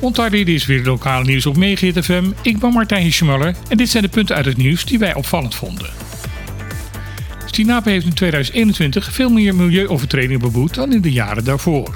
Ontardi 0.00 0.54
is 0.54 0.66
weer 0.66 0.76
het 0.76 0.86
lokale 0.86 1.24
nieuws 1.24 1.46
op 1.46 1.56
Megahit 1.56 2.04
FM. 2.04 2.24
Ik 2.42 2.58
ben 2.58 2.72
Martijn 2.72 3.12
Schmuller 3.12 3.54
en 3.68 3.76
dit 3.76 3.88
zijn 3.88 4.02
de 4.02 4.08
punten 4.08 4.36
uit 4.36 4.44
het 4.44 4.56
nieuws 4.56 4.84
die 4.84 4.98
wij 4.98 5.14
opvallend 5.14 5.54
vonden. 5.54 5.90
Stinape 7.46 7.90
heeft 7.90 8.06
in 8.06 8.14
2021 8.14 9.12
veel 9.12 9.30
meer 9.30 9.54
milieuovertredingen 9.54 10.40
beboet 10.40 10.74
dan 10.74 10.92
in 10.92 11.00
de 11.00 11.12
jaren 11.12 11.44
daarvoor. 11.44 11.94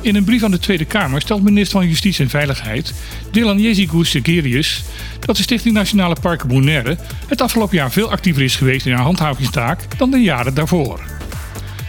In 0.00 0.16
een 0.16 0.24
brief 0.24 0.42
aan 0.42 0.50
de 0.50 0.58
Tweede 0.58 0.84
Kamer 0.84 1.20
stelt 1.20 1.42
minister 1.42 1.78
van 1.78 1.88
Justitie 1.88 2.24
en 2.24 2.30
Veiligheid 2.30 2.94
Dylan 3.30 3.58
Jezigus 3.58 4.10
Segerius 4.10 4.82
dat 5.20 5.36
de 5.36 5.42
Stichting 5.42 5.74
Nationale 5.74 6.16
Parken 6.20 6.48
Bonaire 6.48 6.96
het 7.26 7.40
afgelopen 7.40 7.76
jaar 7.76 7.92
veel 7.92 8.10
actiever 8.10 8.42
is 8.42 8.56
geweest 8.56 8.86
in 8.86 8.92
haar 8.92 9.04
handhavingstaak 9.04 9.98
dan 9.98 10.10
de 10.10 10.18
jaren 10.18 10.54
daarvoor. 10.54 11.21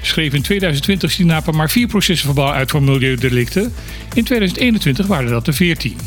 Schreef 0.05 0.33
in 0.33 0.41
2020 0.41 1.11
Sinapa 1.11 1.51
maar 1.51 1.69
vier 1.69 1.87
processen 1.87 2.25
verbaal 2.25 2.53
uit 2.53 2.71
voor 2.71 2.83
milieudelicten. 2.83 3.73
In 4.13 4.23
2021 4.23 5.07
waren 5.07 5.29
dat 5.29 5.47
er 5.47 5.53
14. 5.53 5.97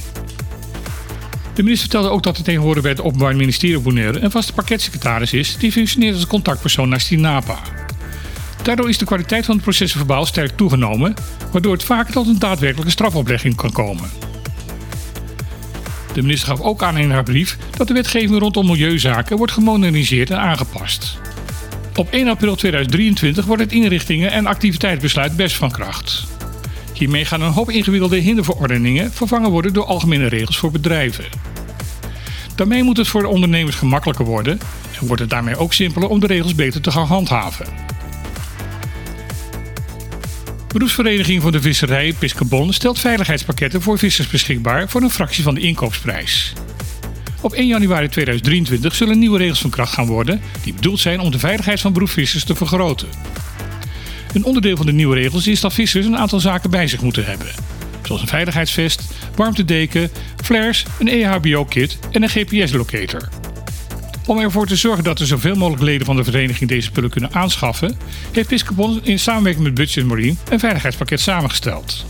De 1.55 1.63
minister 1.63 1.89
vertelde 1.91 2.15
ook 2.15 2.23
dat 2.23 2.37
er 2.37 2.45
tegenwoordig 2.45 2.83
bij 2.83 2.93
het 2.93 3.01
Openbaar 3.01 3.37
Ministerie 3.37 3.77
op 3.77 3.85
Bonaire 3.85 4.21
een 4.21 4.31
vaste 4.31 4.53
pakketsecretaris 4.53 5.33
is 5.33 5.57
die 5.57 5.73
functioneert 5.73 6.15
als 6.15 6.27
contactpersoon 6.27 6.89
naar 6.89 7.01
Sinapa. 7.01 7.59
Daardoor 8.63 8.89
is 8.89 8.99
de 8.99 9.05
kwaliteit 9.05 9.45
van 9.45 9.55
het 9.55 9.65
procesverbaal 9.65 10.27
sterk 10.27 10.57
toegenomen, 10.57 11.15
waardoor 11.53 11.73
het 11.73 11.85
vaker 11.85 12.13
tot 12.13 12.27
een 12.27 12.39
daadwerkelijke 12.39 12.93
strafoplegging 12.93 13.55
kan 13.55 13.73
komen. 13.73 14.11
De 16.13 16.23
minister 16.23 16.49
gaf 16.49 16.61
ook 16.61 16.83
aan 16.83 16.99
in 16.99 17.11
haar 17.11 17.23
brief 17.23 17.57
dat 17.77 17.89
de 17.89 17.95
wetgeving 17.95 18.39
rondom 18.39 18.67
milieuzaken 18.67 19.37
wordt 19.37 19.53
gemoderniseerd 19.53 20.31
en 20.31 20.41
aangepast. 20.41 21.19
Op 21.97 22.11
1 22.11 22.29
april 22.29 22.57
2023 22.57 23.45
wordt 23.45 23.63
het 23.63 23.73
inrichtingen- 23.73 24.31
en 24.31 24.47
activiteitsbesluit 24.47 25.37
best 25.37 25.57
van 25.57 25.71
kracht. 25.71 26.25
Hiermee 26.93 27.25
gaan 27.25 27.41
een 27.41 27.53
hoop 27.53 27.71
ingewikkelde 27.71 28.17
hinderverordeningen 28.17 29.13
vervangen 29.13 29.51
worden 29.51 29.73
door 29.73 29.85
algemene 29.85 30.27
regels 30.27 30.59
voor 30.59 30.71
bedrijven. 30.71 31.25
Daarmee 32.55 32.83
moet 32.83 32.97
het 32.97 33.09
voor 33.09 33.23
de 33.23 33.29
ondernemers 33.29 33.77
gemakkelijker 33.77 34.25
worden 34.25 34.59
en 35.01 35.07
wordt 35.07 35.23
het 35.23 35.31
daarmee 35.31 35.57
ook 35.57 35.73
simpeler 35.73 36.09
om 36.09 36.21
de 36.21 36.27
regels 36.27 36.55
beter 36.55 36.81
te 36.81 36.91
gaan 36.91 37.07
handhaven. 37.07 37.67
Beroepsvereniging 40.69 41.43
voor 41.43 41.53
de 41.53 41.61
Visserij, 41.61 42.13
Piscabon, 42.19 42.73
stelt 42.73 42.99
veiligheidspakketten 42.99 43.83
voor 43.83 43.99
vissers 43.99 44.29
beschikbaar 44.29 44.89
voor 44.89 45.03
een 45.03 45.11
fractie 45.11 45.43
van 45.43 45.55
de 45.55 45.61
inkoopsprijs. 45.61 46.53
Op 47.47 47.53
1 47.53 47.67
januari 47.67 48.09
2023 48.09 48.95
zullen 48.95 49.19
nieuwe 49.19 49.39
regels 49.39 49.61
van 49.61 49.71
kracht 49.71 49.93
gaan 49.93 50.07
worden 50.07 50.41
die 50.63 50.75
bedoeld 50.75 51.01
zijn 51.01 51.21
om 51.21 51.31
de 51.31 51.39
veiligheid 51.39 51.81
van 51.81 51.93
beroepsvissers 51.93 52.45
te 52.45 52.55
vergroten. 52.55 53.09
Een 54.33 54.45
onderdeel 54.45 54.77
van 54.77 54.87
de 54.87 54.93
nieuwe 54.93 55.15
regels 55.15 55.47
is 55.47 55.61
dat 55.61 55.73
vissers 55.73 56.07
een 56.07 56.17
aantal 56.17 56.41
zaken 56.41 56.71
bij 56.71 56.87
zich 56.87 57.01
moeten 57.01 57.25
hebben. 57.25 57.47
Zoals 58.03 58.21
een 58.23 58.29
veiligheidsvest, 58.29 59.03
warmtedeken, 59.35 60.11
flares, 60.43 60.85
een 60.99 61.09
EHBO-kit 61.09 61.99
en 62.11 62.23
een 62.23 62.29
GPS-locator. 62.29 63.29
Om 64.27 64.39
ervoor 64.39 64.67
te 64.67 64.77
zorgen 64.77 65.05
dat 65.05 65.21
er 65.21 65.27
zoveel 65.27 65.55
mogelijk 65.55 65.83
leden 65.83 66.07
van 66.07 66.17
de 66.17 66.25
vereniging 66.25 66.71
deze 66.71 66.87
spullen 66.87 67.11
kunnen 67.11 67.33
aanschaffen, 67.33 67.99
heeft 68.33 68.49
Piscobon 68.49 69.01
in 69.03 69.19
samenwerking 69.19 69.65
met 69.65 69.75
Budget 69.75 70.07
Marine 70.07 70.37
een 70.51 70.59
veiligheidspakket 70.59 71.21
samengesteld. 71.21 72.07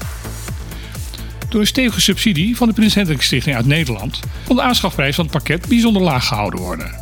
Door 1.49 1.61
een 1.61 1.67
stevige 1.67 2.01
subsidie 2.01 2.57
van 2.57 2.69
de 2.69 2.75
Prins 2.75 2.95
Hendrik 2.95 3.23
Stichting 3.23 3.57
uit 3.57 3.67
Nederland 3.67 4.21
kon 4.45 4.57
de 4.57 4.63
aanschafprijs 4.63 5.15
van 5.15 5.25
het 5.25 5.33
pakket 5.33 5.69
bijzonder 5.69 6.03
laag 6.03 6.27
gehouden 6.27 6.61
worden. 6.61 7.01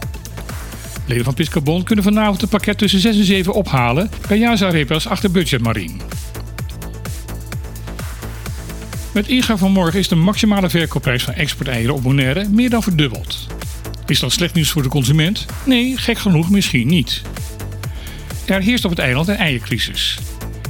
Leden 1.06 1.24
van 1.24 1.34
Piscobon 1.34 1.82
kunnen 1.82 2.04
vanavond 2.04 2.40
het 2.40 2.50
pakket 2.50 2.78
tussen 2.78 3.00
6 3.00 3.16
en 3.16 3.24
7 3.24 3.54
ophalen 3.54 4.10
bij 4.28 4.38
Jaza 4.38 4.68
Repels 4.68 5.08
achter 5.08 5.30
Budget 5.30 5.60
Marine. 5.60 5.96
Met 9.12 9.28
ingang 9.28 9.58
van 9.58 9.72
morgen 9.72 9.98
is 9.98 10.08
de 10.08 10.14
maximale 10.14 10.70
verkoopprijs 10.70 11.22
van 11.22 11.34
exporteieren 11.34 11.94
op 11.94 12.02
Bonaire 12.02 12.48
meer 12.48 12.70
dan 12.70 12.82
verdubbeld. 12.82 13.46
Is 14.06 14.20
dat 14.20 14.32
slecht 14.32 14.54
nieuws 14.54 14.70
voor 14.70 14.82
de 14.82 14.88
consument? 14.88 15.46
Nee, 15.64 15.96
gek 15.96 16.18
genoeg 16.18 16.50
misschien 16.50 16.86
niet. 16.86 17.22
Er 18.44 18.60
heerst 18.60 18.84
op 18.84 18.90
het 18.90 18.98
eiland 18.98 19.28
een 19.28 19.36
eiercrisis. 19.36 20.18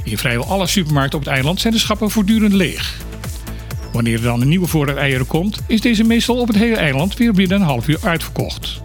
In 0.03 0.17
vrijwel 0.17 0.45
alle 0.45 0.67
supermarkten 0.67 1.19
op 1.19 1.25
het 1.25 1.33
eiland 1.33 1.59
zijn 1.59 1.73
de 1.73 1.79
schappen 1.79 2.11
voortdurend 2.11 2.53
leeg. 2.53 2.97
Wanneer 3.95 4.15
er 4.15 4.21
dan 4.21 4.41
een 4.41 4.47
nieuwe 4.47 4.67
voorraad 4.67 4.95
eieren 4.95 5.27
komt, 5.27 5.59
is 5.67 5.81
deze 5.81 6.03
meestal 6.03 6.35
op 6.35 6.47
het 6.47 6.57
hele 6.57 6.75
eiland 6.75 7.17
weer 7.17 7.33
binnen 7.33 7.59
een 7.59 7.65
half 7.65 7.87
uur 7.87 7.97
uitverkocht. 8.01 8.81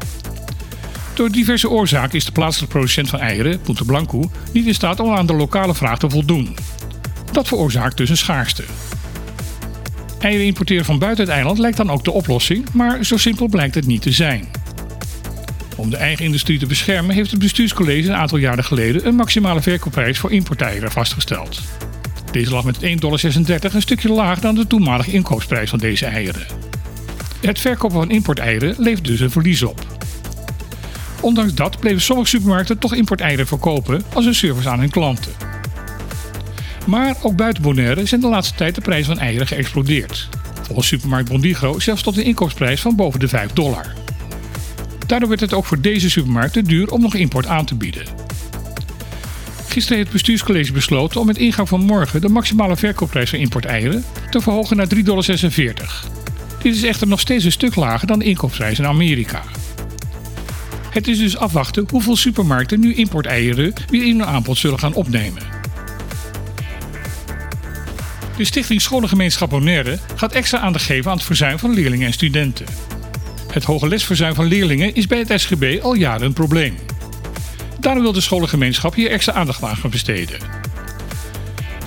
Door 1.14 1.30
diverse 1.30 1.70
oorzaken 1.70 2.16
is 2.16 2.24
de 2.24 2.32
plaatselijke 2.32 2.74
producent 2.74 3.08
van 3.08 3.18
eieren, 3.18 3.60
Punta 3.60 3.84
Blanco, 3.84 4.30
niet 4.52 4.66
in 4.66 4.74
staat 4.74 5.00
om 5.00 5.14
aan 5.14 5.26
de 5.26 5.34
lokale 5.34 5.74
vraag 5.74 5.98
te 5.98 6.10
voldoen. 6.10 6.56
Dat 7.32 7.48
veroorzaakt 7.48 7.96
dus 7.96 8.10
een 8.10 8.16
schaarste. 8.16 8.62
Eieren 10.18 10.46
importeren 10.46 10.84
van 10.84 10.98
buiten 10.98 11.24
het 11.24 11.34
eiland 11.34 11.58
lijkt 11.58 11.76
dan 11.76 11.90
ook 11.90 12.04
de 12.04 12.12
oplossing, 12.12 12.72
maar 12.72 13.04
zo 13.04 13.16
simpel 13.16 13.48
blijkt 13.48 13.74
het 13.74 13.86
niet 13.86 14.02
te 14.02 14.12
zijn. 14.12 14.48
Om 15.76 15.90
de 15.90 15.96
eigen 15.96 16.24
industrie 16.24 16.58
te 16.58 16.66
beschermen 16.66 17.14
heeft 17.14 17.30
het 17.30 17.40
bestuurscollege 17.40 18.08
een 18.08 18.14
aantal 18.14 18.38
jaren 18.38 18.64
geleden 18.64 19.06
een 19.06 19.14
maximale 19.14 19.60
verkoopprijs 19.60 20.18
voor 20.18 20.32
importeieren 20.32 20.92
vastgesteld. 20.92 21.60
Deze 22.30 22.50
lag 22.50 22.64
met 22.64 22.82
1,36 22.82 22.94
dollar 22.94 23.20
een 23.74 23.82
stukje 23.82 24.08
lager 24.08 24.42
dan 24.42 24.54
de 24.54 24.66
toenmalige 24.66 25.12
inkoopprijs 25.12 25.70
van 25.70 25.78
deze 25.78 26.06
eieren. 26.06 26.46
Het 27.40 27.60
verkopen 27.60 27.96
van 27.96 28.10
importeieren 28.10 28.74
levert 28.78 29.04
dus 29.04 29.20
een 29.20 29.30
verlies 29.30 29.62
op. 29.62 29.86
Ondanks 31.20 31.54
dat 31.54 31.78
bleven 31.80 32.00
sommige 32.00 32.28
supermarkten 32.28 32.78
toch 32.78 32.94
importeieren 32.94 33.46
verkopen 33.46 34.02
als 34.14 34.26
een 34.26 34.34
service 34.34 34.68
aan 34.68 34.78
hun 34.80 34.90
klanten. 34.90 35.32
Maar 36.86 37.16
ook 37.22 37.36
buiten 37.36 37.62
Bonaire 37.62 38.06
zijn 38.06 38.20
de 38.20 38.28
laatste 38.28 38.54
tijd 38.54 38.74
de 38.74 38.80
prijzen 38.80 39.14
van 39.14 39.24
eieren 39.24 39.46
geëxplodeerd. 39.46 40.28
Volgens 40.62 40.88
supermarkt 40.88 41.28
Bondigro 41.28 41.78
zelfs 41.78 42.02
tot 42.02 42.16
een 42.16 42.24
inkoopprijs 42.24 42.80
van 42.80 42.96
boven 42.96 43.20
de 43.20 43.28
5 43.28 43.52
dollar. 43.52 43.92
Daardoor 45.06 45.28
werd 45.28 45.40
het 45.40 45.54
ook 45.54 45.66
voor 45.66 45.80
deze 45.80 46.10
supermarkt 46.10 46.52
te 46.52 46.62
duur 46.62 46.90
om 46.90 47.00
nog 47.00 47.14
import 47.14 47.46
aan 47.46 47.64
te 47.64 47.74
bieden. 47.74 48.19
Gisteren 49.70 49.96
heeft 49.96 50.12
het 50.12 50.22
bestuurscollege 50.22 50.72
besloten 50.72 51.20
om 51.20 51.26
met 51.26 51.38
ingang 51.38 51.68
van 51.68 51.80
morgen 51.80 52.20
de 52.20 52.28
maximale 52.28 52.76
verkoopprijs 52.76 53.30
van 53.30 53.38
importeieren 53.38 54.04
te 54.30 54.40
verhogen 54.40 54.76
naar 54.76 54.86
3,46 54.94 55.02
dollar. 55.02 55.24
Dit 56.62 56.74
is 56.74 56.82
echter 56.82 57.06
nog 57.06 57.20
steeds 57.20 57.44
een 57.44 57.52
stuk 57.52 57.74
lager 57.74 58.06
dan 58.06 58.18
de 58.18 58.24
inkoopprijs 58.24 58.78
in 58.78 58.86
Amerika. 58.86 59.42
Het 60.90 61.08
is 61.08 61.18
dus 61.18 61.36
afwachten 61.36 61.86
hoeveel 61.90 62.16
supermarkten 62.16 62.80
nu 62.80 62.94
importeieren 62.94 63.72
weer 63.88 64.06
in 64.06 64.18
hun 64.18 64.28
aanbod 64.28 64.58
zullen 64.58 64.78
gaan 64.78 64.94
opnemen. 64.94 65.42
De 68.36 68.44
stichting 68.44 68.80
Scholengemeenschap 68.80 69.50
Bonaire 69.50 69.98
gaat 70.14 70.32
extra 70.32 70.58
aandacht 70.58 70.84
geven 70.84 71.10
aan 71.10 71.16
het 71.16 71.26
verzuim 71.26 71.58
van 71.58 71.74
leerlingen 71.74 72.06
en 72.06 72.12
studenten. 72.12 72.66
Het 73.52 73.64
hoge 73.64 73.88
lesverzuim 73.88 74.34
van 74.34 74.46
leerlingen 74.46 74.94
is 74.94 75.06
bij 75.06 75.18
het 75.18 75.40
SGB 75.40 75.78
al 75.82 75.94
jaren 75.94 76.26
een 76.26 76.32
probleem. 76.32 76.74
Daarom 77.80 78.02
wil 78.02 78.12
de 78.12 78.20
scholengemeenschap 78.20 78.94
hier 78.94 79.10
extra 79.10 79.32
aandacht 79.32 79.62
aan 79.62 79.76
gaan 79.76 79.90
besteden. 79.90 80.38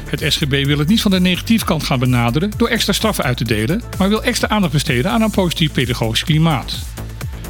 Het 0.06 0.34
SGB 0.34 0.66
wil 0.66 0.78
het 0.78 0.88
niet 0.88 1.02
van 1.02 1.12
de 1.12 1.20
negatieve 1.20 1.66
kant 1.66 1.84
gaan 1.84 2.00
benaderen 2.00 2.52
door 2.58 2.68
extra 2.68 2.94
straffen 2.94 3.24
uit 3.24 3.38
te 3.38 3.44
delen, 3.44 3.82
maar 3.98 4.10
wil 4.10 4.24
extra 4.24 4.48
aandacht 4.48 4.74
besteden 4.74 5.12
aan 5.12 5.22
een 5.22 5.32
positief 5.32 5.72
pedagogisch 5.72 6.24
klimaat. 6.24 6.80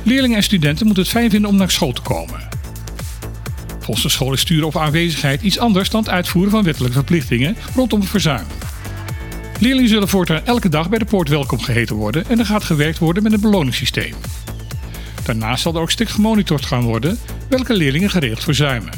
Leerlingen 0.04 0.38
en 0.38 0.44
studenten 0.44 0.86
moeten 0.86 1.04
het 1.04 1.12
fijn 1.12 1.30
vinden 1.30 1.50
om 1.50 1.56
naar 1.56 1.72
school 1.72 1.94
te 1.94 2.02
komen. 2.02 2.48
Volgens 3.80 4.02
de 4.06 4.10
school 4.10 4.34
is 4.34 4.40
sturen 4.40 4.68
op 4.68 4.78
aanwezigheid 4.78 5.42
iets 5.42 5.60
anders 5.60 5.90
dan 5.90 6.02
het 6.02 6.10
uitvoeren 6.10 6.52
van 6.52 6.64
wettelijke 6.64 6.98
verplichtingen 6.98 7.58
rondom 7.76 8.00
het 8.00 8.10
verzuim. 8.10 8.46
Leerlingen 9.60 9.90
zullen 9.90 10.08
voortaan 10.08 10.46
elke 10.46 10.70
dag 10.70 10.90
bij 10.90 11.00
de 11.00 11.06
poort 11.06 11.30
welkom 11.30 11.60
geheten 11.60 11.96
worden 11.96 12.30
en 12.30 12.40
er 12.40 12.46
gaat 12.46 12.64
gewerkt 12.64 12.98
worden 12.98 13.24
met 13.24 13.34
een 13.34 13.42
beloningssysteem. 13.42 14.14
Daarnaast 15.24 15.62
zal 15.62 15.76
er 15.76 15.82
ook 15.82 15.92
strikt 15.92 16.12
gemonitord 16.12 16.66
gaan 16.66 16.84
worden 16.84 17.20
welke 17.56 17.74
leerlingen 17.74 18.10
geregeld 18.10 18.44
verzuimen. 18.44 18.94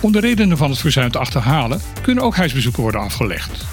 Om 0.00 0.12
de 0.12 0.20
redenen 0.20 0.56
van 0.56 0.70
het 0.70 0.78
verzuim 0.78 1.10
te 1.10 1.18
achterhalen 1.18 1.80
kunnen 2.02 2.24
ook 2.24 2.36
huisbezoeken 2.36 2.82
worden 2.82 3.00
afgelegd. 3.00 3.64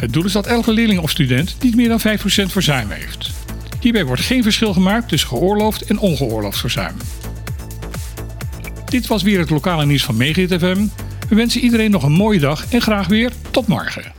Het 0.00 0.12
doel 0.12 0.24
is 0.24 0.32
dat 0.32 0.46
elke 0.46 0.72
leerling 0.72 1.00
of 1.00 1.10
student 1.10 1.56
niet 1.60 1.76
meer 1.76 1.88
dan 1.88 2.00
5% 2.00 2.02
verzuim 2.46 2.90
heeft. 2.90 3.30
Hierbij 3.80 4.04
wordt 4.04 4.22
geen 4.22 4.42
verschil 4.42 4.72
gemaakt 4.72 5.08
tussen 5.08 5.28
geoorloofd 5.28 5.82
en 5.82 5.98
ongeoorloofd 5.98 6.58
verzuim. 6.58 6.96
Dit 8.84 9.06
was 9.06 9.22
weer 9.22 9.38
het 9.38 9.50
lokale 9.50 9.86
nieuws 9.86 10.04
van 10.04 10.16
Megahit 10.16 10.52
FM. 10.52 10.86
We 11.28 11.34
wensen 11.34 11.60
iedereen 11.60 11.90
nog 11.90 12.02
een 12.02 12.12
mooie 12.12 12.40
dag 12.40 12.72
en 12.72 12.80
graag 12.80 13.06
weer 13.06 13.32
tot 13.50 13.66
morgen. 13.66 14.17